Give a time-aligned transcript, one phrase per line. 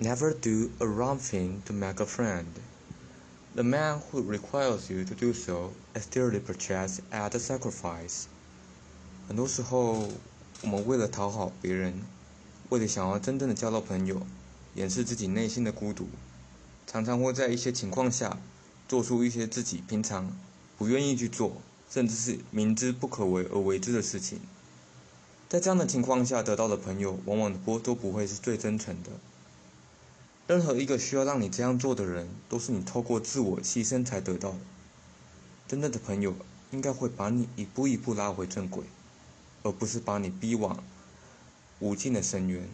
[0.00, 2.46] Never do a wrong thing to make a friend.
[3.54, 8.24] The man who requires you to do so is dearly purchased at a sacrifice.
[9.28, 10.08] 很多时候，
[10.62, 12.02] 我们为了讨好别人，
[12.70, 14.20] 为了想要真正的交到朋友，
[14.74, 16.08] 掩饰自己内心的孤独，
[16.88, 18.36] 常常会在一些情况下
[18.88, 20.36] 做出一些自己平常
[20.76, 21.58] 不愿意去做，
[21.88, 24.40] 甚至是明知不可为而为之的事情。
[25.48, 29.10] 在这样的情况下得到的朋友，往往不都不会是最真诚的。
[30.46, 34.58] 任何一个需要让你这样做的人，都是你透过自我牺牲才得到的。
[35.66, 36.34] 真正的朋友
[36.70, 38.84] 应该会把你一步一步拉回正轨，
[39.62, 40.84] 而不是把你逼往
[41.78, 42.68] 无尽的深渊。